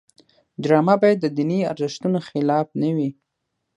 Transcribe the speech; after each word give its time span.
ډرامه 0.63 0.95
باید 1.01 1.17
د 1.21 1.25
دیني 1.37 1.59
ارزښتونو 1.71 2.19
خلاف 2.27 2.67
نه 2.81 2.89
وي 2.95 3.09